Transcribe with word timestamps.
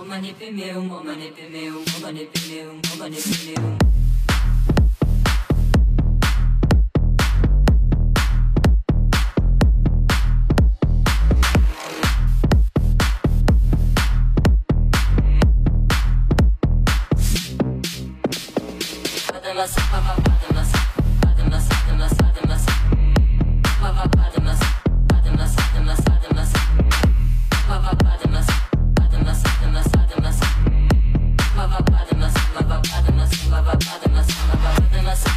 Omani 0.00 0.34
pe 0.38 0.46
meu, 0.50 0.78
omani 0.96 1.28
pe 1.36 1.44
meu, 1.52 1.82
omani 1.96 2.24
pe 2.32 2.40
meu, 2.48 2.70
omani 2.92 3.16
pe 3.16 3.36
meu. 3.46 4.03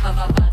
Bye-bye. 0.08 0.47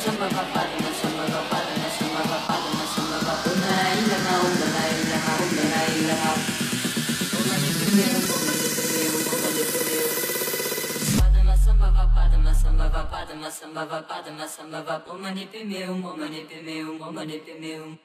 Samba, 0.00 0.30
padma 12.14 12.52
sambhava 12.54 13.02
padma 13.12 13.50
sambhava 13.50 14.02
padma 14.02 14.46
sambhava 14.46 15.02
om 15.10 15.20
mani 15.22 15.46
padme 15.46 15.88
om 15.88 16.04
om 16.04 16.18
mani 16.18 16.40
padme 16.48 16.84
om 16.84 17.00
om 17.02 17.14
mani 17.14 17.38
padme 17.38 17.80
om 17.80 17.98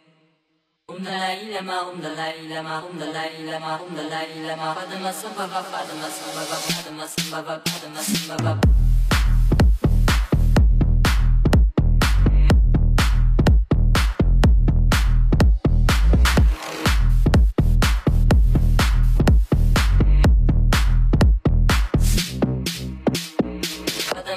Om 0.87 1.01
Dalai 1.03 1.49
Lama 1.49 1.89
Om 1.89 1.99
Dalai 1.99 2.47
Lama 2.47 2.83
Om 2.85 2.99
Dalai 2.99 3.41
Lama 3.41 3.79
Om 3.81 3.95
Dalai 3.95 4.37
Lama 4.45 4.75
Padma 4.75 5.11
sambhava 5.11 5.63
padma 5.71 6.07
sambhava 6.17 6.57
padma 6.67 7.07
sambhava 7.07 7.55
padma 7.65 8.01
sambhava 8.03 8.94